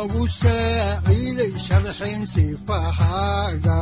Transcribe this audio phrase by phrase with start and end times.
[0.00, 3.78] udanogu saaciiday sharxin sifahaaga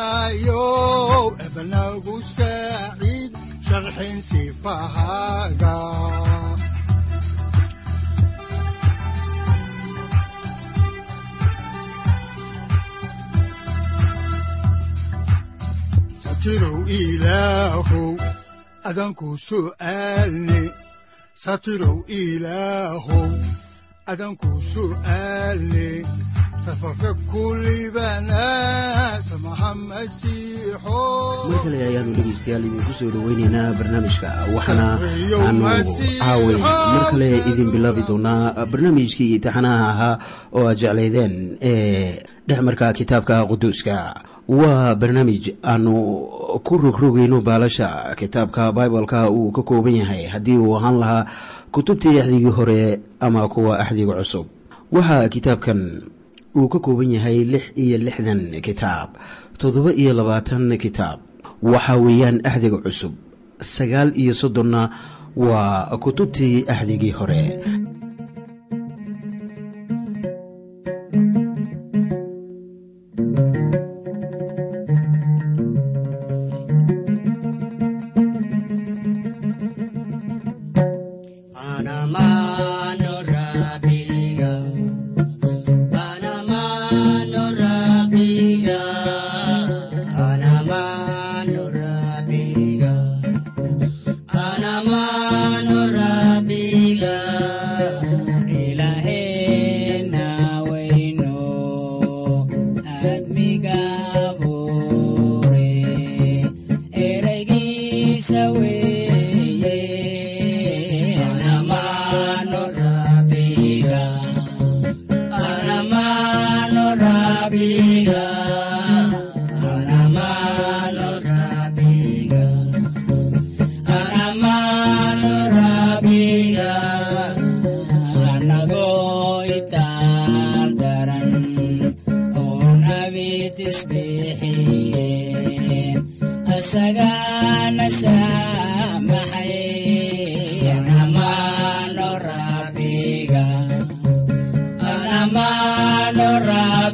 [0.00, 3.32] kutubtiisinayow ebanagu saaciid
[3.66, 5.74] sharxin sifahaaga
[16.40, 18.16] satirow ilaahow
[18.88, 20.60] adanku su'aalne
[21.36, 23.28] satirow ilaahow
[24.08, 26.00] adanku su'aalne
[26.64, 28.40] safarka kulibana
[29.20, 29.76] samaha
[31.60, 34.86] kale ayaanu dhegeystayaal idinku soo dhoweyneynaa barnaamijka waxaana
[35.44, 35.68] aanu
[36.24, 40.14] caaway mar kale idin bilaabi doonaa barnaamijkii taxanaha ahaa
[40.56, 43.96] oo aad jeclaydeen ee dhexmarka kitaabka quduuska
[44.58, 45.94] waa barnaamij aanu
[46.66, 50.26] ku rogrogayno baalasha kitaabka bibaleka uu ka kooban yahay.
[50.32, 51.26] Haddii uu ahaan lahaa
[51.72, 54.46] kutubtii axdigii hore ama kuwa axdiga cusub.
[54.92, 56.02] Waxaa kitaabkan
[56.56, 59.08] uu ka kooban yahay lix iyo lixdan kitaab
[59.58, 61.18] toddoba iyo labaatan kitaab.
[61.62, 63.12] Waxa weeyaan axdiga cusub
[63.60, 64.90] sagaal iyo soddonna
[65.36, 67.42] waa kutubtii axdigii hore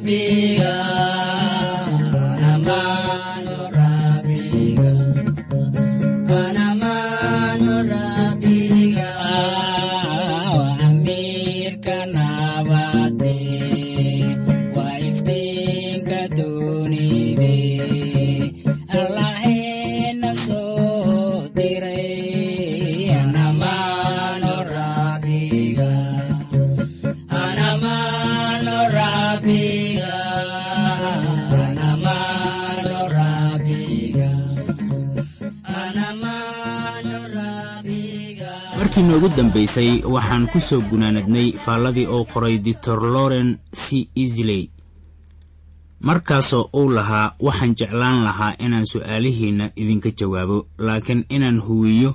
[0.07, 0.46] markii
[39.27, 44.07] noogu dambaysay waxaan ku soo gunaanadnay faalladii uu qoray doctor loren c.
[44.15, 44.71] Easley.
[46.01, 52.15] Markaasoo uu lahaa waxaan jeclaan lahaa inaan su'aalihiinna idinka jawaabo laakiin inaan huwiyo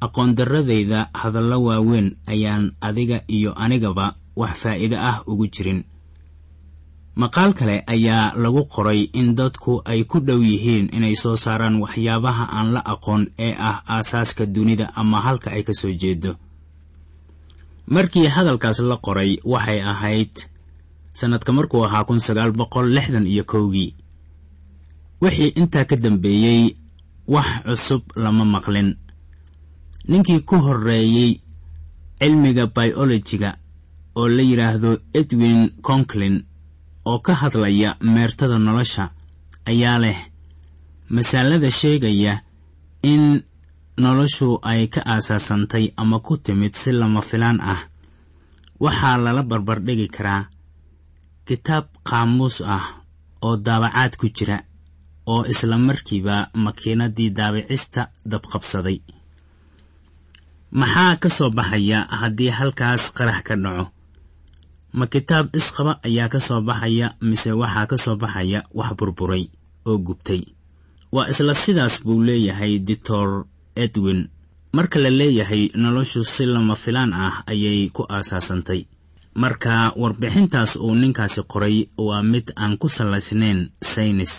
[0.00, 5.84] aqoondarradayda hadallo waaweyn ayaan adiga iyo anigaba wax faa'iide ah ugu jirin
[7.16, 12.44] maqaal kale ayaa lagu qoray in dadku ay ku dhow yihiin inay soo saaraan waxyaabaha
[12.56, 16.32] aan la aqoon ee ah aasaaska dunida ama halka ay ka soo jeedo
[17.94, 20.34] markii hadalkaas la qoray waxay ahayd
[21.18, 23.90] sannadka markuu ahaa kun sagaal boqol lixdan iyo kowgii
[25.22, 26.62] wixii intaa ka dambeeyey
[27.34, 28.88] wax cusub lama maqlin.
[30.08, 31.40] Ninkii ku horreeyey
[32.20, 33.50] cilmiga biolojiga
[34.16, 34.90] oo la yidhaahdo
[35.20, 36.44] edwin conklin
[37.10, 39.04] oo ka hadlaya meertada nolosha
[39.70, 40.18] ayaa leh
[41.14, 42.34] masaalada sheegaya
[43.12, 43.22] in
[44.04, 47.80] noloshu ay ka aasaasantay ama ku timid si lama filaan ah.
[48.84, 50.42] Waxaa lala barbardhigi karaa
[51.48, 52.84] kitaab qaamuus ah
[53.46, 54.58] oo daabacaad ku jira
[55.32, 58.98] oo isla markiiba makiinaddii daabicista dabqabsaday.
[60.80, 63.84] Maxaa ka soo baxaya haddii halkaas qarax ka dhaco
[64.98, 69.44] ma kitaab isqaba ayaa ka soo baxaya mise waxaa ka soo baxaya wax burburay
[69.88, 70.42] oo gubtay.
[71.14, 73.28] Waa isla sidaas buu leeyahay doctor
[73.84, 74.20] edwin.
[74.76, 78.80] Marka la leeyahay noloshu si lama filaan ah ayay ku aasaasantay.
[79.42, 81.76] Marka warbixintaas uu ninkaasi qoray
[82.06, 83.60] waa mid aan ku sallaysnayn
[83.92, 84.34] saynis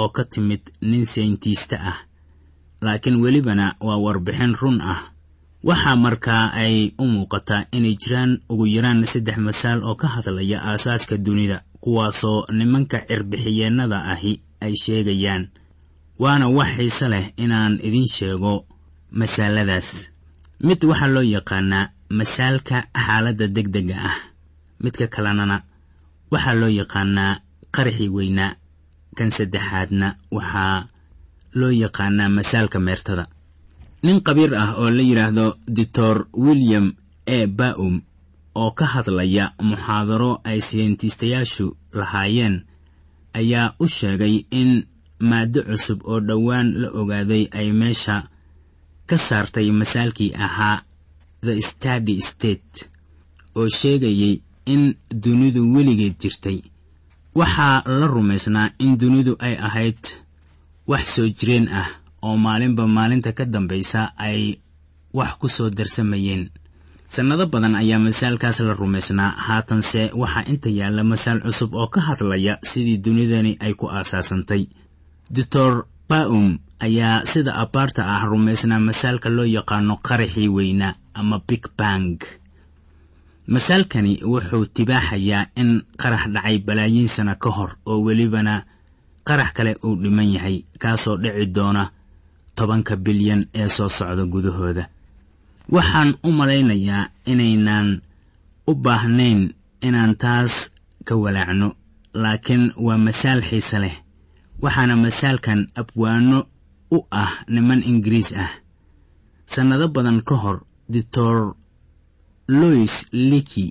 [0.00, 1.98] oo ka timid nin sayntiista ah.
[2.84, 5.00] Laakiin welibana waa warbixin run ah
[5.68, 11.14] waxaa markaa ay u muuqataa inay jiraan ugu yaraan saddex masaal oo ka hadlaya aasaaska
[11.26, 14.32] dunida kuwaasoo nimanka cirbixiyeennada ahi
[14.64, 15.44] ay sheegayaan.
[16.22, 18.52] Waana wax xiise leh inaan idiin sheego
[19.20, 19.88] masaaladaas.
[20.66, 21.84] Mid waxaa loo yaqaanaa
[22.18, 24.18] masaalka xaaladda degdega ah.
[24.82, 25.56] Midka kalenana
[26.32, 27.32] waxaa loo yaqaanaa
[27.74, 28.52] qaraxii weynaa
[29.16, 30.86] kan saddexaadna waxaa
[31.58, 33.24] loo yaqaanaa masaalka meertada
[34.06, 36.86] nin qabiir ah oo la yidhaahdo doctor william
[37.36, 37.38] e.
[37.58, 37.94] Baum
[38.62, 41.66] oo ka hadlaya muxaadaro ay sayintiistayaashu
[41.98, 42.56] lahaayeen
[43.40, 44.70] ayaa u sheegay in
[45.30, 48.16] maaddo cusub oo dhowaan la ogaaday ay meesha
[49.08, 50.76] ka saartay masaalkii ahaa
[51.46, 52.74] the stady state
[53.58, 54.34] oo sheegayay
[54.72, 54.82] in
[55.24, 56.58] dunidu weligeed jirtay.
[57.38, 60.00] Waxaa la rumaysnaa in dunidu ay ahayd
[60.90, 61.88] wax soo jireen ah
[62.26, 64.40] oo maalinba maalinta ka dambaysa ay
[65.18, 66.44] wax ku soo darsamayeen.
[67.14, 72.54] Sannado badan ayaa masaalkaas la rumaysnaa haatanse waxaa inta yaalla masaal cusub oo ka hadlaya
[72.70, 74.62] sidii dunidani ay ku aasaasantay.
[75.36, 75.72] Doctor
[76.10, 82.18] baum ayaa sida abaarta ah rumaysnaa masaalka loo yaqaano qaraxii weynaa ama big bang.
[83.54, 85.70] Masaalkani wuxuu tibaaxayaa in
[86.00, 88.54] qarax dhacay balaayiin sana ka hor oo welibana
[89.28, 91.82] qarax kale uu dhiman yahay kaasoo dhici doona
[92.56, 94.84] tobanka bilyan ee soo socda gudahooda.
[95.74, 97.88] Waxaan u malaynayaa inaynaan
[98.70, 99.40] u baahnayn
[99.86, 100.52] inaan taas
[101.06, 101.68] ka walaacno
[102.22, 103.96] laakiin waa masaal xiise leh.
[104.62, 106.38] Waxaana masaalkan abwaano
[106.96, 108.50] u ah niman ingiriis ah.
[109.52, 110.58] Sannado badan ka hor
[110.94, 111.36] doctor
[112.60, 112.94] lois
[113.30, 113.66] liki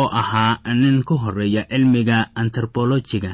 [0.00, 3.32] oo ahaa nin ka horreeya cilmiga antropolojiga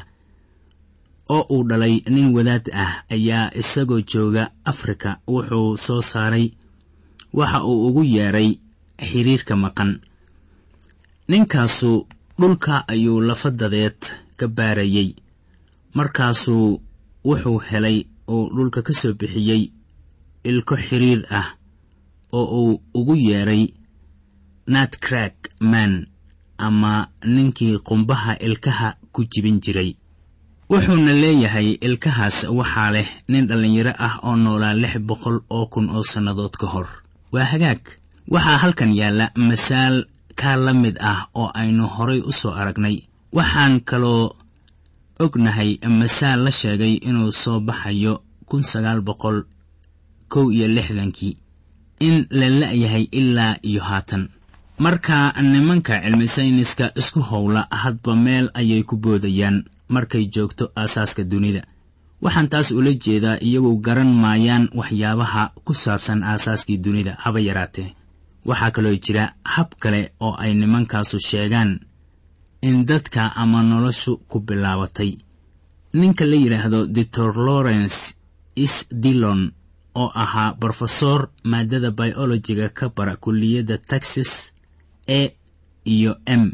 [1.29, 6.47] oo uu dhalay nin wadaad ah ayaa isagoo jooga afrika wuxuu soo saaray.
[7.33, 8.49] Waxa uu ugu yeedhay
[9.07, 9.91] xiriirka maqan.
[11.27, 12.07] Ninkaasu
[12.39, 13.99] dhulka ayuu lafadadeed
[14.37, 15.15] ka baarayey
[15.93, 16.81] markaasuu
[17.25, 17.97] wuxuu helay
[18.29, 19.63] uu dhulka ka soo bixiyey
[20.43, 21.47] ilko xiriir ah
[22.33, 23.63] oo uu ugu yeedhay
[24.67, 26.07] natcrack man
[26.57, 29.91] ama ninkii qumbaha ilkaha ku jibin jiray
[30.73, 36.03] wuxuuna leeyahay ilkahaas waxaa leh nin dhallinyaro ah oo noolaa lix boqol oo kun oo
[36.11, 36.87] sannadood ka hor.
[37.33, 37.81] Waa hagaag.
[38.33, 39.95] Waxaa halkan yaalla masaal
[40.39, 42.97] kaa la mid ah oo aynu horay u soo aragnay.
[43.37, 44.35] Waxaan kaloo
[45.19, 48.13] ognahay masaal la sheegay inuu soo baxayo
[48.49, 49.37] kun sagaal boqol
[50.33, 51.37] kow iyo lixdankii
[52.07, 54.23] in la la'yahay ilaa iyo haatan.
[54.79, 61.61] Marka nimanka cilmi sayniska isku howla hadba meel ayay ku boodayaan markay joogto aasaaska dunida.
[62.21, 67.93] Waxaan taas ula jeedaa iyagu garan maayaan waxyaabaha ku saabsan aasaaskii dunida haba yaraatee.
[68.45, 71.79] Waxaa kaloo jira hab kale oo ay nimankaasu sheegaan
[72.61, 75.11] in dadka ama noloshu ku bilaabatay.
[75.93, 78.15] Ninka la yidhaahdo doctor lawrence
[78.55, 79.51] is dillon
[79.95, 84.53] oo ahaa brofesor maadada biolojiga ka bara kulliyadda texas
[85.07, 85.31] e
[85.85, 86.51] iyo m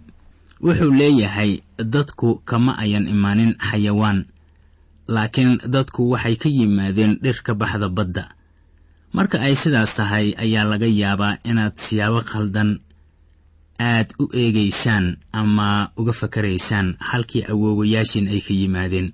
[0.64, 1.52] wuxuu leeyahay
[1.94, 4.20] dadku kama ayan imaanin xayawaan
[5.16, 8.26] laakiin dadku waxay ka yimaadeen dhir ka baxda badda.
[9.16, 12.72] Marka ay sidaas tahay ayaa laga yaabaa inaad siyaabo khaldan
[13.92, 15.06] aad u eegaysaan
[15.40, 15.68] ama
[16.00, 19.10] uga fakaraysaan halkii awoowayaashin ay ka yimaadeen.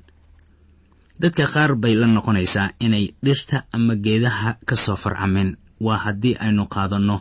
[1.22, 5.50] Dadka qaar bay la noqonaysaa inay dhirta ama geedaha ka soo farcameen
[5.86, 7.18] waa haddii aynu qaadanno.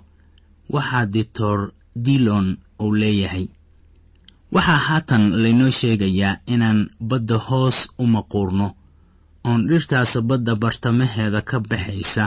[0.74, 1.58] Waxaa doctor
[2.06, 2.46] dillon
[2.82, 3.46] uu leeyahay
[4.54, 6.80] waxaa haatan laynoo sheegayaa inaan
[7.10, 8.66] badda hoos u maquurno
[9.48, 12.24] oon dhirtaas badda bartamaheeda ka baxaysa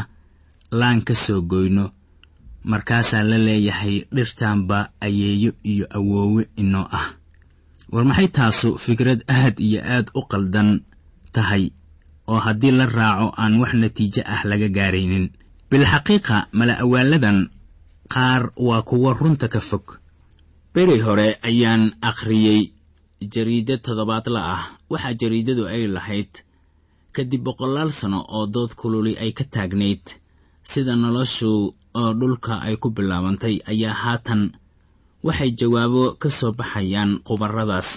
[0.80, 1.86] laan ka soo goyno.
[2.72, 7.08] Markaasaa la leeyahay dhirtaanba ayeeyo iyo awoowe inoo ah.
[7.92, 10.70] War maxay taasu fikrad aad iyo aad u qaldan
[11.36, 11.64] tahay
[12.28, 15.26] oo haddii la raaco aan wax natiijo ah laga gaaraynin?
[15.70, 17.40] Bilxaqiiqa mala awaaladan
[18.14, 19.86] qaar waa kuwa runta ka fog
[20.78, 22.62] beri hore ayaan akhriyey
[23.34, 24.64] jariidad toddobaadla ah.
[24.92, 26.32] Waxaa jariidadu ay lahayd
[27.16, 30.04] kadib boqolaal sano oo dood kululi ay ka taagnayd.
[30.70, 31.52] Sida noloshu
[32.00, 34.42] oo dhulka ay ku bilaabantay ayaa haatan
[35.28, 37.90] waxay jawaabo ka soo baxayaan khubaradaas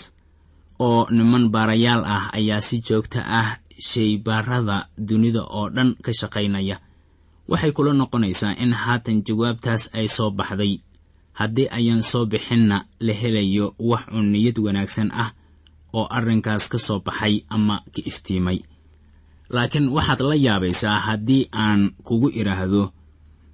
[0.87, 3.51] oo niman baarayaal ah ayaa si joogto ah
[3.89, 4.77] shaybaarada
[5.09, 6.77] dunida oo dhan ka shaqaynaya.
[7.51, 10.75] Waxay kula noqonaysaa in haatan jawaabtaas ay soo baxday
[11.39, 15.31] haddii ayaan soo bixinna la helayo wax uun niyad wanaagsan ah
[15.93, 18.59] oo arrinkaas ka soo baxay ama ka iftiimay.
[19.51, 22.93] Laakiin waxaad la yaabaysaa haddii aan kugu idhaahdo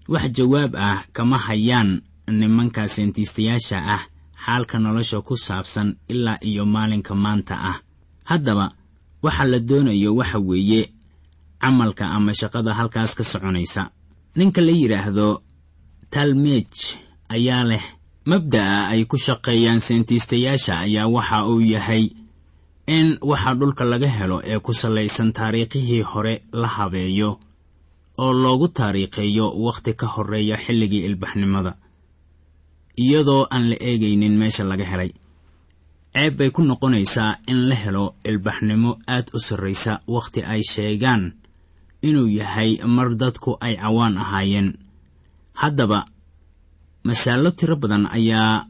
[0.09, 2.03] wax jawaab ah kama hayaan
[2.39, 4.03] nimanka seentiistayaasha ah
[4.45, 7.79] xaalka nolosha ku saabsan ilaa iyo maalinka maanta ah.
[8.25, 8.67] Haddaba
[9.23, 10.83] waxa la doonayo waxa weeye
[11.61, 13.91] camalka ama shaqada halkaas ka soconaysa.
[14.37, 15.43] Ninka la yidhaahdo
[16.11, 16.69] talmej
[17.29, 17.85] ayaa leh
[18.31, 22.05] mabda'a ay ku shaqeeyaan seentiistayaasha ayaa waxa uu yahay
[22.87, 27.31] in waxa dhulka laga helo ee ku salaysan taariikhihii hore la habeeyo
[28.25, 31.73] oo loogu taariikheeyo wakhti ka horreeya xilligii ilbaxnimada
[33.05, 35.11] iyadoo aan la eegaynin meesha laga helay.
[36.17, 41.23] Ceeb bay ku noqonaysaa in la helo ilbaxnimo aad u sarraysa wakhti ay sheegaan
[42.09, 44.69] inuu yahay mar dadku ay cawaan ahaayeen.
[45.61, 45.99] Haddaba
[47.07, 48.67] masaallo tiro badan ayaa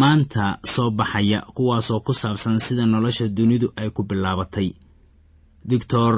[0.00, 0.44] maanta
[0.74, 4.68] soo baxaya kuwaasoo ku saabsan sida nolosha dunidu ay ku bilaabatay.
[5.70, 6.12] Doctor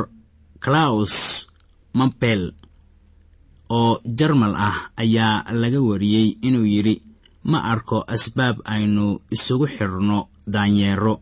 [0.65, 1.15] claus
[1.99, 2.43] mabel
[3.79, 6.95] oo jarmal ah ayaa laga wariyey inuu yidhi
[7.51, 9.05] ma arko asbaab aynu
[9.35, 10.19] isugu xidhno
[10.55, 11.15] daanyeero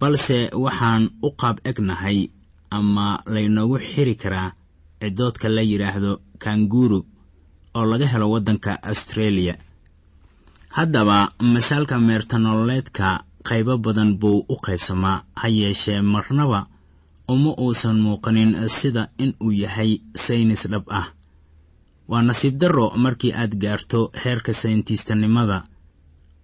[0.00, 2.18] balse waxaan u qaab egnahay
[2.76, 4.48] ama laynoogu xiri karaa
[5.00, 6.12] ciddoodka la yidhaahdo
[6.44, 7.00] kanguru
[7.74, 9.54] oo laga helo waddanka australia.
[10.76, 11.18] Haddaba
[11.54, 13.08] masaalka meertanololeedka
[13.48, 16.60] qaybo badan buu u qaybsamaa ha yeeshee marnaba
[17.28, 21.06] uma uusan muuqanin sida in uu yahay saynis dhab ah.
[22.10, 25.58] Waa nasiib darro markii aad gaarto heerka saynististanimada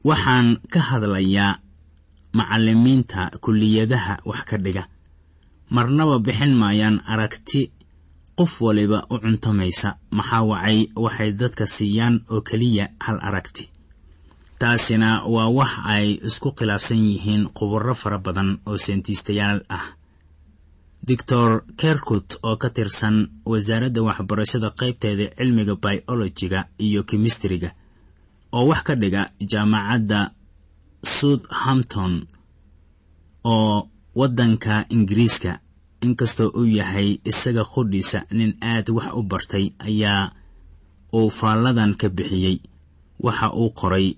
[0.09, 1.59] waxaan ka hadlayaa
[2.38, 4.85] macallimiinta kulliyadaha wax ka dhiga.
[5.71, 7.71] Marnaba bixin maayaan aragti
[8.38, 10.78] qof waliba u cuntamaysa maxaa wacay?
[11.05, 13.64] Waxay dadka siiyaan oo keliya hal aragti.
[14.61, 19.87] Taasina waa wax ay isku khilaafsan yihiin khubaro fara badan oo seentiistayaal ah.
[21.09, 23.16] Doctor kerkut oo ka tirsan
[23.50, 27.71] wasaaradda waxbarashada qaybteeda cilmiga biologiga iyo kemistriga
[28.52, 30.21] oo wax ka dhiga jaamacadda
[31.16, 32.26] southampton
[33.45, 35.52] oo waddanka ingiriiska
[36.05, 40.31] inkastoo uu yahay isaga qudhiisa nin aad wax u bartay ayaa
[41.19, 42.57] uu faalladan ka bixiyey.
[43.25, 44.09] Waxa uu qoray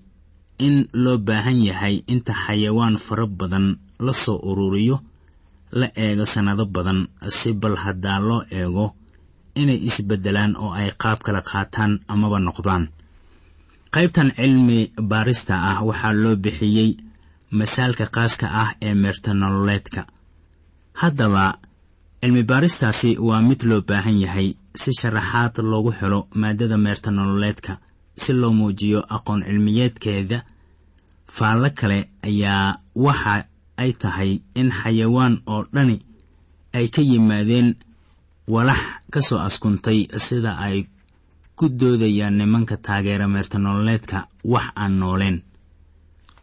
[0.65, 3.67] in loo baahan yahay inta xayawaan fara badan
[4.05, 4.97] la soo ururiyo
[5.79, 6.99] la eego sannado badan
[7.37, 8.85] si bal haddaa loo eego
[9.61, 12.83] inay isbeddelaan oo ay qaab kala qaataan amaba noqdaan.
[13.93, 14.79] Qaybtan cilmi
[15.11, 16.89] baarista ah waxaa loo bixiyey
[17.57, 20.01] masaalka qaaska ah ee meertanololeedka
[21.01, 21.43] haddaba
[22.21, 24.49] cilmi baaristaasi waa mid loo baahan yahay
[24.81, 27.73] si sharaxaad loogu helo maadada meertanololeedka
[28.23, 30.39] si loo muujiyo aqoon cilmiyeedkeeda.
[31.35, 33.35] Faallo kale ayaa waxa
[33.77, 35.95] ay tahay in xayawaan oo dhani
[36.77, 37.69] ay ka yimaadeen
[38.53, 38.81] walax
[39.13, 40.77] ka soo askuntay sida ay
[41.57, 44.17] ku doodayaan nimanka taageera meertanololeedka
[44.53, 45.37] wax aan nooleen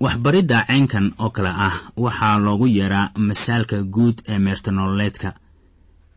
[0.00, 5.28] waxbaridda ceynkan oo kale ah waxaa loogu yeeraa masaalka guud ee meertanololeedka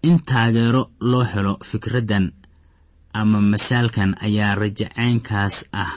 [0.03, 2.31] in taageero loo helo fikraddan
[3.13, 5.91] ama masaalkan ayaa rajaceynkaas ah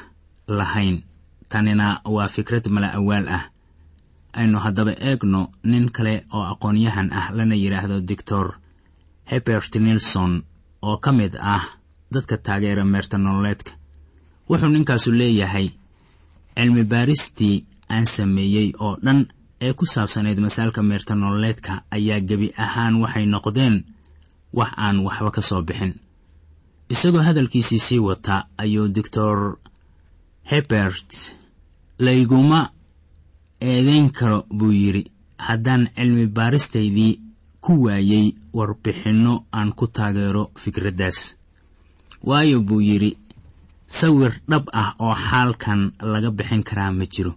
[0.48, 1.02] lahayn.
[1.48, 3.44] Tanina waa fikrad mala awaal ah.
[4.32, 8.46] Aynu haddaba eegno nin kale oo aqoonyahan ah lana yidhaahdo doctor
[9.30, 10.42] hebert nilson
[10.82, 11.64] oo ka mid ah
[12.12, 13.72] dadka taageera meertanololeedka
[14.48, 15.68] wuxuu ninkaasu leeyahay
[16.56, 17.56] cilmi baaristii
[17.94, 19.20] aan sameeyey oo dhan
[19.64, 23.74] ee ku saabsanayd masaalka meertanololeedka ayaa gebi ahaan waxay noqdeen
[24.58, 25.92] wax aan waxba ka soo bixin.
[26.92, 29.36] Isagoo hadalkiisii sii wata ayuu doctor
[30.50, 31.10] hebert
[32.04, 32.60] layguma
[33.70, 35.02] eedayn karo buu yidhi
[35.46, 37.12] haddaan cilmi baaristaydii
[37.64, 38.26] ku waayey
[38.56, 41.18] warbixinno aan ku taageero fikraddaas.
[42.28, 43.10] Waayo buu yidhi
[43.98, 45.80] sawir dhab ah oo xaalkan
[46.12, 47.32] laga bixin karaa ma jiro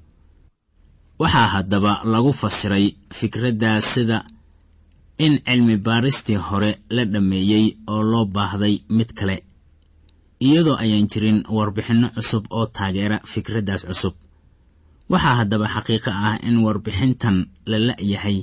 [1.21, 2.85] waxaa haddaba lagu fasiray
[3.19, 4.17] fikraddaas sida
[5.25, 9.37] in cilmi baaristii hore la dhammeeyey oo loo baahday mid kale
[10.45, 14.13] iyadoo ayaan jirin warbixinno cusub oo taageera fikraddaas cusub.
[15.11, 17.37] Waxaa haddaba xaqiiqo ah in warbixintan
[17.71, 18.37] la la'yahay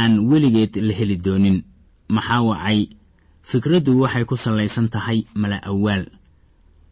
[0.00, 1.58] aan weligeed la heli doonin.
[2.14, 2.80] Maxaa wacay?
[3.50, 6.04] Fikraddu waxay ku sallaysan tahay mala awaal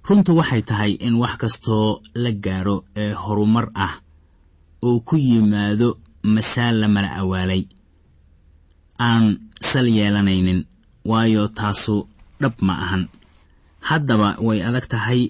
[0.08, 3.94] runtu waxay tahay in wax kastoo la gaaro ee horumar ah
[4.87, 5.88] oo ku yimaado
[6.35, 7.62] masaal la mala awaalay.
[9.08, 9.25] Aan
[9.70, 10.61] sal yeelanaynin
[11.11, 11.97] waayo taasu
[12.40, 13.04] dhab ma ahan.
[13.88, 15.20] Haddaba way adag tahay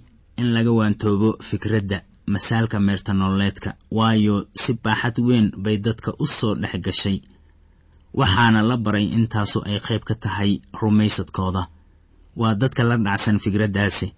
[0.41, 1.99] in laga waantoobo fikradda
[2.33, 7.19] masaalka meerta nololeedka waayo si baaxad weyn bay dadka u soo dhex gashay.
[8.21, 11.63] Waxaana la baray intaasu ay qayb ka tahay rumaysadkooda.
[12.41, 14.09] Waa dadka la dhacsan fikraddaasi.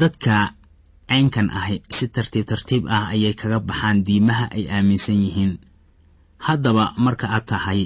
[0.00, 0.34] Dadka
[1.12, 5.52] caynkan ahi si tartiib tartiib ah ayay kaga baxaan diimaha ay aaminsan yihiin.
[6.46, 7.80] Haddaba marka aad tahay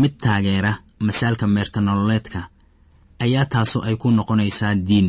[0.00, 0.72] mid taageera
[1.06, 2.40] masaalka meerta nololeedka
[3.24, 5.08] ayaa taasu ay ku noqonaysaa diin.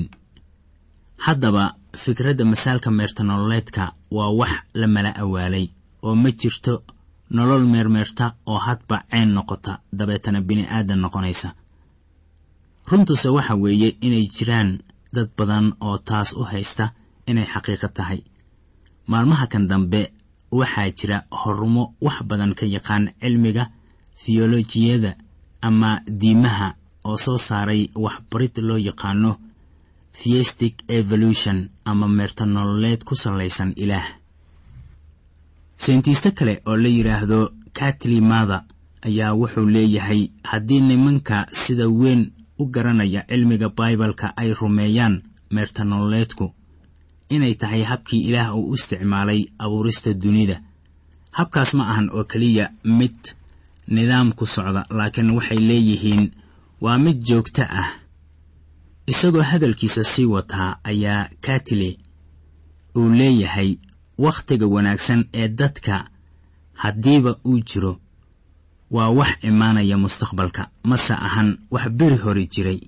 [1.25, 1.63] Haddaba
[2.03, 3.84] fikradda masaalka meerta nololeedka
[4.15, 5.65] waa wax la mala awaalay
[6.06, 6.74] oo ma jirto
[7.38, 11.50] nolol meermeerta oo hadba cayn noqota dabeetana bini'aadan noqonaysa.
[12.89, 14.70] Runtuse waxa weeye inay jiraan
[15.15, 16.86] dad badan oo taas u haysta
[17.29, 18.19] inay xaqiiqo tahay.
[19.12, 20.01] Maalmaha kan dambe
[20.51, 23.63] waxaa jira horumo wax badan ka yaqaan cilmiga
[24.22, 25.12] thiyolojiyada
[25.67, 25.91] ama
[26.22, 26.67] diimaha
[27.10, 29.31] oo soo saaray waxbarid loo yaqaano
[30.19, 34.07] theistic evolution ama meerta nololeed ku sallaysan ilaah.
[35.77, 37.39] Sayntiste kale oo la yidhaahdo
[37.77, 38.57] katli mada
[39.07, 42.22] ayaa wuxuu leeyahay haddii nimanka sida weyn
[42.60, 45.15] u garanaya cilmiga baibalka ay rumeeyaan
[45.56, 46.45] meerta nololeedku
[47.30, 50.62] inay tahay habkii ilaah uu u isticmaalay abuurista dunida.
[51.32, 53.18] Habkaas ma ahan oo keliya mid
[53.88, 56.32] nidaam ku socda laakiin waxay leeyihiin
[56.82, 57.90] waa mid joogto ah.
[59.08, 61.98] Isagoo hadalkiisa sii wataa ayaa katile
[62.96, 63.76] uu leeyahay
[64.18, 66.10] wakhtiga wanaagsan ee dadka
[66.74, 68.00] haddiiba uu jiro.
[68.92, 72.80] Waa wax imaanaya mustaqbalka mase ahan wax beri hore jiray.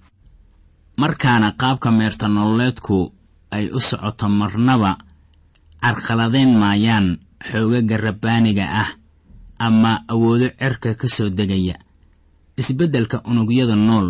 [0.97, 3.13] Markaana qaabka meerta nololeedku
[3.55, 4.91] ay u socoto marnaba
[5.83, 7.07] carqaladayn maayaan
[7.49, 8.89] xoogaga rabbaaniga ah
[9.59, 11.75] ama awoodo cerka ka soo degaya.
[12.59, 14.07] Isbeddelka unugyada nool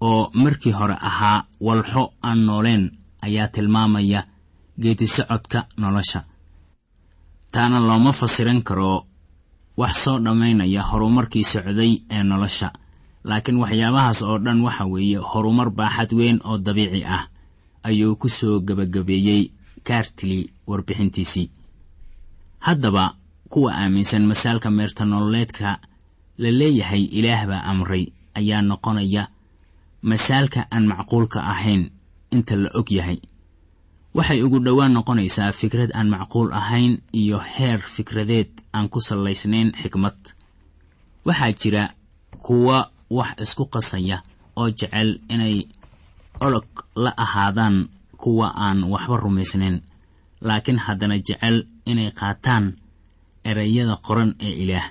[0.00, 2.84] oo markii hore ahaa walxo aan nooleen
[3.26, 4.20] ayaa tilmaamaya
[4.80, 6.20] geedisocodka nolosha.
[7.52, 9.06] Taana looma fasiran karo
[9.76, 12.68] wax soo dhammaynaya horumarkii socday ee nolosha
[13.28, 17.24] laakiin waxyaabahaas oo dhan waxa weeye horumar baaxad weyn oo dabiici ah
[17.88, 19.42] ayuu ku soo gebagabeeyey
[19.86, 21.50] kaartili warbixintiisii.
[22.66, 23.14] Haddaba
[23.48, 25.78] kuwa aaminsan masaalka meerta nololeedka
[26.38, 28.04] la leeyahay ilaah baa amray
[28.38, 29.22] ayaa noqonaya
[30.10, 31.82] masaalka aan macquulka ahayn
[32.34, 33.18] inta la og yahay.
[34.14, 40.16] Waxay ugu dhowaan noqonaysaa fikrad aan macquul ahayn iyo heer fikradeed aan ku sallaysnayn xikmad.
[41.26, 41.84] Waxaa jira
[42.44, 44.22] kuwa wax isku qasaya
[44.56, 45.56] oo jecel inay
[46.40, 49.76] olog la ahaadaan kuwa aan waxba rumaysnayn.
[50.40, 52.64] Laakiin haddana jecel inay qaataan
[53.44, 54.86] ereyada qoran ee ilaah.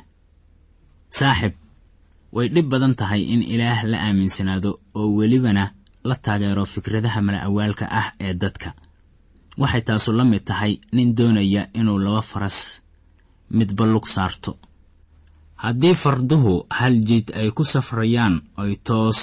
[1.17, 1.53] Saaxib
[2.36, 5.63] way dhib badan tahay in ilaah la aaminsanaado oo welibana
[6.03, 8.69] la taageero fikradaha mala awaalka ah ee dadka.
[9.62, 12.57] Waxay taasu la mid tahay nin doonaya inuu laba faras
[13.57, 14.51] midba lug saarto.
[15.63, 19.19] Haddii farduhu hal jid ay ku safrayaan oy toos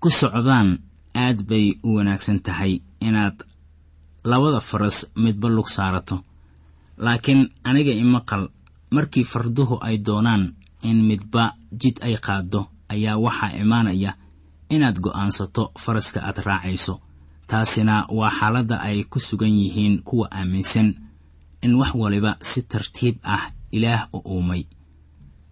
[0.00, 0.68] ku socdaan
[1.14, 3.36] aad bay u wanaagsan tahay inaad
[4.24, 6.16] labada faras midba lug saarato.
[6.96, 8.48] Laakiin aniga imaqal
[8.94, 14.10] markii farduhu ay doonaan in midba jid ay qaaddo ayaa waxaa imaanaya
[14.74, 17.00] inaad go'aansato faraska aad raacayso.
[17.46, 20.94] Taasina waa xaaladda ay ku sugan yihiin kuwa aaminsan
[21.64, 24.62] in wax waliba si tartiib ah ilaah u uumay.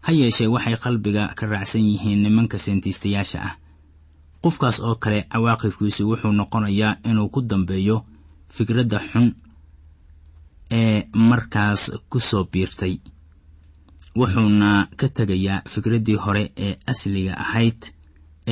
[0.04, 3.54] Ha yeeshee waxay qalbiga ka raacsan yihiin nimanka seentiistayaasha ah
[4.42, 7.96] qofkaas oo kale cawaaqibkiisu wuxuu noqonayaa inuu ku dambeeyo
[8.54, 9.26] fikradda xun
[10.80, 10.96] ee
[11.30, 12.94] markaas ku soo biirtay.
[14.18, 17.80] Wuxuuna ka tegayaa fikraddii hore ee asliga ahayd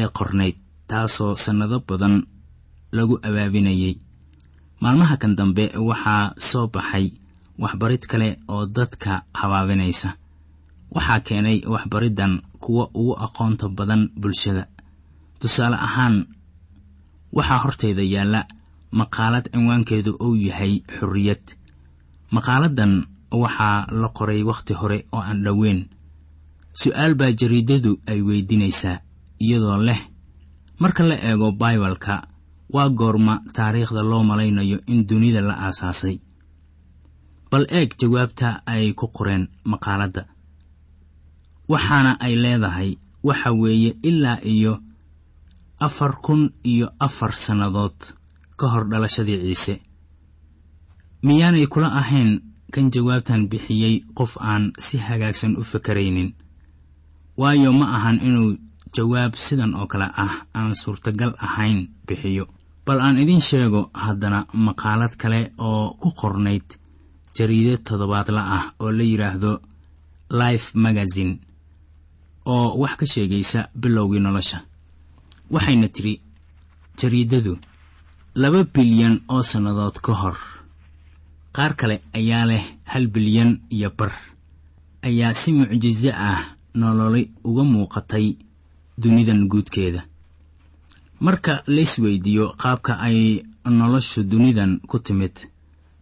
[0.01, 0.57] ee qornayd
[0.91, 2.15] taasoo sannado badan
[2.97, 3.95] lagu abaabinayay.
[4.83, 7.07] Maalmaha kan dambe waxaa soo baxay
[7.63, 10.11] waxbarid kale oo dadka habaabinaysa
[10.95, 14.63] waxaa keenay waxbariddan kuwa ugu aqoonta badan bulshada
[15.41, 16.17] tusaale ahaan
[17.37, 18.41] waxaa hortayda yaalla
[19.01, 21.45] maqaalad cinwaankeedu uu yahay xorriyad
[22.35, 22.93] maqaaladdan
[23.43, 25.81] waxaa la qoray wakhti hore oo aan dhoweyn.
[26.81, 28.97] Su'aal baa jariidadu ay weydiinaysaa
[29.45, 30.01] iyadoo leh
[30.83, 32.15] marka la eego baibalka
[32.75, 36.17] waa goorma taariikhda loo malaynayo in dunida la aasaasay.
[37.51, 40.23] Bal eeg jawaabta ay ku qoreen maqaaladda.
[41.73, 42.91] Waxaana ay leedahay
[43.29, 44.73] waxa weeye ilaa iyo
[45.81, 47.99] afar kun iyo afar sannadood
[48.59, 49.75] ka hor dhalashadii ciise.
[51.23, 52.41] Miyaanay kula ahayn
[52.73, 56.31] kan jawaabtan bixiyey qof aan si hagaagsan u fakaraynin
[57.41, 58.51] waayo ma ahan inuu
[58.97, 62.45] jawaab sidan oo kale ah aan suurtagal ahayn bixiyo.
[62.87, 66.67] Bal aan idiin sheego haddana maqaalad kale oo ku qornayd
[67.37, 69.53] jariidad toddobaadla ah oo la yidhaahdo
[70.41, 71.41] life magazine
[72.47, 74.59] oo wax ka sheegaysa bilowgii nolosha
[75.51, 76.15] waxayna tidhi
[76.99, 77.59] jariidadu
[78.43, 80.37] laba bilyan oo sannadood ka hor
[81.57, 84.13] qaar kale ayaa leh hal bilyan iyo bar
[85.09, 86.41] ayaa si mucjiso ah
[86.75, 88.27] nololi uga muuqatay
[89.01, 90.03] dunidan guudkeeda.
[91.21, 93.43] Marka laisweydiiyo qaabka ay
[93.79, 95.35] noloshu dunidan ku timid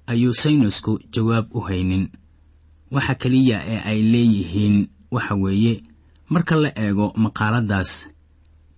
[0.07, 2.05] ayuu saynisku jawaab u haynin
[2.95, 4.77] waxa keliya ee ay leeyihiin
[5.11, 5.75] waxa weeye
[6.33, 7.91] marka la eego maqaaladdaas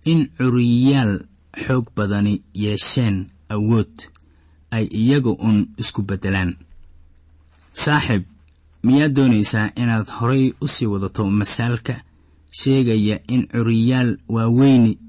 [0.05, 1.13] in curiyayaal
[1.65, 2.33] xoog badani
[2.63, 3.17] yeesheen
[3.49, 3.93] awood
[4.71, 6.51] ay iyaga uun isku beddelaan.
[7.83, 8.23] Saaxib
[8.85, 11.95] miyaad doonaysaa inaad horay u sii wadato masaalka?
[12.59, 14.99] Sheegaya in curiyaal waaweyni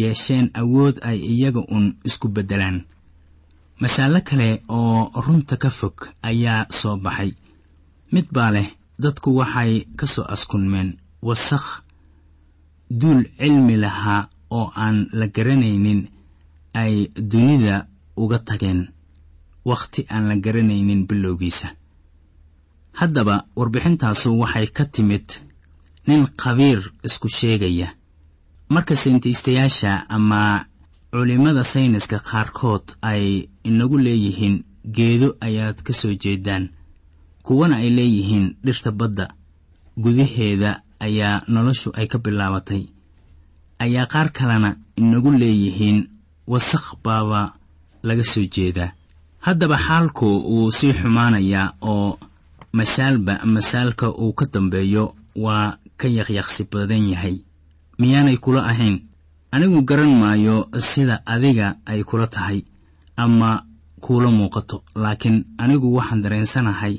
[0.00, 2.78] yeesheen awood ay iyaga uun isku beddelaan.
[3.80, 7.32] Masaalo kale oo runta ka fog ayaa soo baxay.
[8.12, 8.68] Mid baa leh
[9.02, 10.90] dadku waxay ka soo askunmeen
[11.22, 11.68] wasakh
[12.90, 16.08] duul cilmi lahaa oo aan la garanaynin
[16.74, 18.88] ay dunida uga tageen
[19.64, 21.68] wakhti aan la garanaynin bilowgiisa.
[22.92, 25.26] Haddaba warbixintaasu waxay ka timid
[26.06, 27.88] nin khabiir isku sheegaya.
[28.68, 30.66] Marka sayntaystayaasha ama
[31.12, 34.56] culimmada sayniska qaarkood ay inagu leeyihiin
[34.96, 36.64] geedo ayaad ka soo jeedaan
[37.42, 39.26] kuwana ay leeyihiin dhirta badda
[40.02, 42.82] gudaheeda ayaa noloshu ay ka bilaabatay.
[43.84, 45.98] Ayaa qaar kalena inagu leeyihiin
[46.46, 47.52] wasakh baaba
[48.02, 48.92] laga soo jeedaa
[49.46, 52.18] haddaba xaalku wuu sii xumaanayaa oo
[52.72, 55.04] masaalba masaalka uu ka dambeeyo
[55.44, 57.36] waa ka yaqyaqsi badan yahay.
[58.00, 58.96] Miyaanay kula ahayn?
[59.52, 62.62] Anigu garan maayo sida adiga ay kula tahay
[63.16, 63.64] ama
[64.00, 64.84] kuula muuqato.
[64.94, 66.94] Laakiin anigu waxaan dareensanahay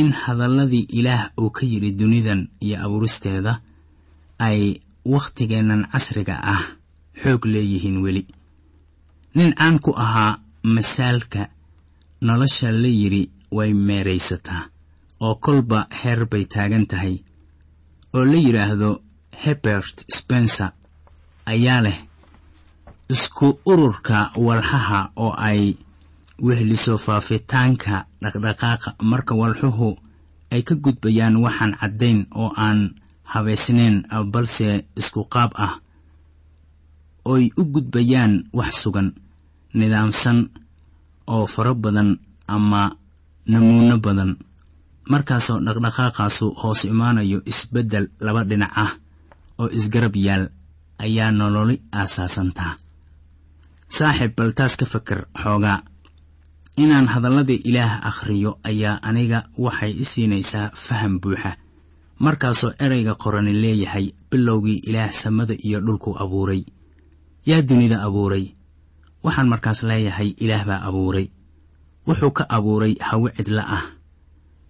[0.00, 3.52] in hadalladii ilaah uu ka yidhi dunidan iyo abuuristeeda
[4.46, 4.60] ay
[5.12, 6.62] wakhtigeennan casriga ah
[7.22, 8.22] xoog leeyihiin weli.
[9.36, 10.32] Nin caan ku ahaa
[10.74, 11.42] masaalka
[12.26, 13.22] nolosha la yidhi
[13.56, 14.62] way meeraysataa
[15.26, 17.14] oo kolba heer bay taagan tahay
[18.16, 18.90] oo la yidhaahdo
[19.44, 20.70] hebert spencer
[21.52, 21.98] ayaa leh
[23.14, 25.62] isku ururka walxaha oo ay
[26.46, 28.88] wehliso faafitaanka dhaqdhaqaaqa.
[29.10, 29.90] Marka walxuhu
[30.54, 32.80] ay ka gudbayaan waxaan caddayn oo aan
[33.32, 33.96] habaysnayn
[34.32, 34.68] balse
[35.00, 35.74] isku qaab ah
[37.32, 39.08] oy u gudbayaan wax sugan
[39.78, 40.38] nidaamsan
[41.34, 42.10] oo fara badan
[42.54, 42.82] ama
[43.52, 44.32] namuuno badan.
[45.12, 48.92] Markaasoo dhaqdhaqaaqaasu hoos imaanayo isbeddel laba dhinac ah
[49.60, 50.44] oo isgarab yaal
[51.04, 52.72] ayaa nololi aasaasantaa.
[53.96, 55.78] Saaxiib bal taas ka fakar xoogaa
[56.78, 61.52] inaan hadalladii ilaah akhriyo ayaa aniga waxay i siinaysaa faham buuxa.
[62.24, 66.62] Markaasoo ereyga qorani leeyahay bilowgii ilaah samada iyo dhulku abuuray.
[67.46, 68.44] Yaa dunida abuuray
[69.24, 71.26] waxaan markaas leeyahay ilaah baa abuuray.
[72.06, 73.84] Wuxuu ka abuuray hawe cidla ah.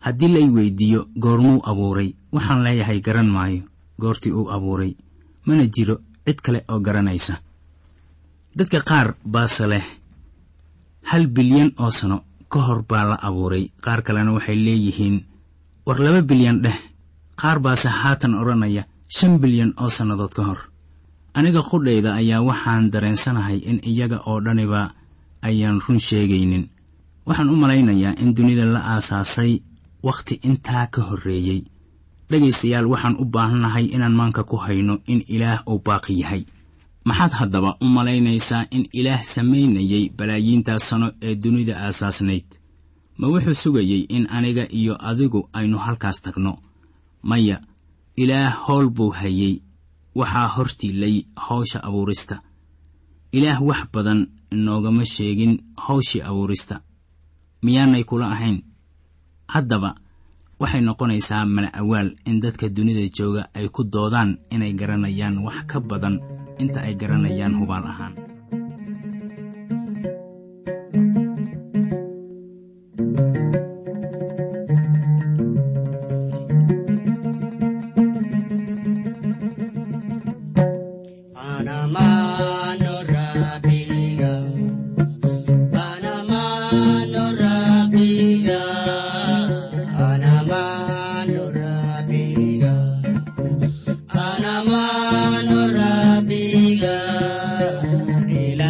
[0.05, 2.11] Haddii lay weydiiyo goormuu abuuray.
[2.33, 3.62] Waxaan leeyahay garan maayo
[4.01, 4.92] goortii uu abuuray.
[5.47, 7.40] Mana jiro cid kale oo garanaysa.
[8.57, 9.85] Dadka qaar baase leh
[11.11, 12.18] hal bilyan oo sano
[12.53, 13.64] ka hor baa la abuuray.
[13.85, 15.16] Qaar kalena waxay leeyihiin
[15.87, 16.79] war laba bilyan dheh
[17.40, 18.83] qaar baase haatan odhanaya
[19.16, 20.61] shan bilyan oo sannadood ka hor.
[21.38, 24.83] Aniga qudhayda ayaa waxaan dareensanahay in iyaga oo dhaniba
[25.49, 26.64] ayaan run sheegaynin.
[27.27, 29.53] Waxaan u malaynayaa in dunida la aasaasay
[30.07, 31.61] wakhti intaa ka horreeyey
[32.31, 36.42] dhegaystayaal waxaan u baahannahay inaan maanka ku hayno in ilaah uu baaqi yahay
[37.09, 42.47] maxaad haddaba u malaynaysaa in ilaah samaynayay balaayiintaas sano ee dunida aasaasnayd?
[43.18, 46.53] Ma wuxuu sugayey in aniga iyo adigu aynu halkaas tagno?
[47.23, 47.57] Maya
[48.23, 49.55] ilaah howl buu hayey
[50.14, 51.16] waxaa hortiilay
[51.47, 52.37] hawsha abuurista.
[53.33, 54.21] Ilaah wax badan
[54.64, 56.81] noogama sheegin hawshii abuurista.
[57.62, 58.59] Miyaanay kula ahayn?
[59.55, 59.90] Haddaba
[60.61, 65.81] waxay noqonaysaa mana awaal in dadka dunida jooga ay ku doodaan inay garanayaan wax ka
[65.81, 66.16] badan
[66.59, 68.14] inta ay garanayaan hubaal ahaan
[98.38, 98.67] adigoo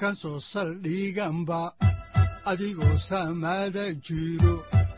[0.00, 1.60] ifkaan soo saldhiganba
[2.50, 4.54] adigoo saamaada jiro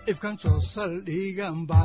[0.07, 1.81] ifkaan soo saldhiganba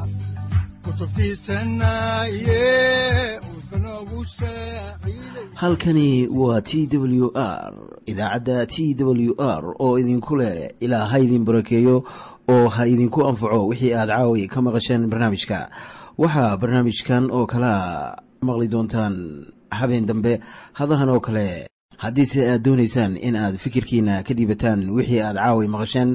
[5.56, 7.74] halkani waa t w r
[8.06, 12.04] idaacadda t w r oo idinku leh ilaa ha idin barakeeyo
[12.50, 15.70] oo ha idinku anfaco wixii aad caawi ka maqasheen barnaamijka.
[16.18, 20.40] Waxaa barnaamijkan oo kalaa maqli doontaan habeen dambe
[20.74, 21.68] hadahan oo kale
[22.04, 26.12] haddiise aad doonaysaan in aad fikirkiina ka dhiibataan wixii aad caawi maqasheen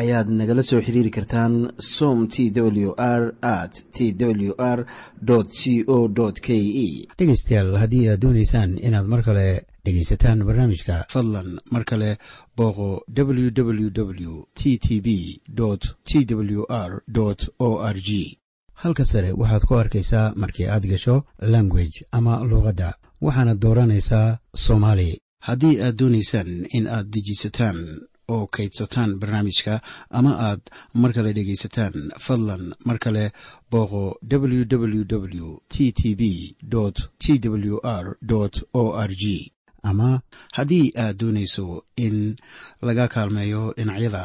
[0.00, 4.86] ayaad nagala soo xiriiri kartaan som t w r at t w r
[5.60, 6.08] c o
[6.46, 6.48] k
[6.86, 6.88] e
[7.18, 9.46] dhegaystayaal haddii aad doonaysaan inaad mar kale
[9.84, 12.10] dhegaysataan barnaamijka fadlan mar kale
[12.56, 15.08] booqo www t t b
[16.04, 17.02] t w r
[17.58, 18.39] o r g
[18.82, 21.16] halka sare waxaad ku arkaysaa markii aad gasho
[21.54, 22.88] language ama luuqadda
[23.24, 25.10] waxaana dooranaysaa soomaali
[25.48, 27.78] haddii aad doonaysaan in aad dejisataan
[28.34, 29.74] oo kaydsataan barnaamijka
[30.18, 30.60] ama aad
[31.00, 33.24] mar kale dhegaysataan fadlan mar kale
[33.70, 36.22] booqo www t t b
[37.22, 38.06] t w r
[38.80, 40.20] o r g ama
[40.56, 41.66] haddii aad doonayso
[41.96, 42.36] in
[42.86, 44.24] laga kaalmeeyo dhinacyada